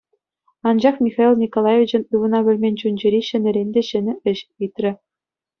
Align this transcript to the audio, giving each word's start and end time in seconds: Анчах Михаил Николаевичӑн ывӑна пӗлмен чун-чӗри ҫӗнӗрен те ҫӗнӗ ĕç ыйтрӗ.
Анчах 0.67 0.95
Михаил 1.05 1.33
Николаевичӑн 1.43 2.03
ывӑна 2.15 2.39
пӗлмен 2.47 2.75
чун-чӗри 2.81 3.19
ҫӗнӗрен 3.29 3.69
те 3.77 3.81
ҫӗнӗ 3.91 4.13
ĕç 4.31 4.39
ыйтрӗ. 4.65 4.91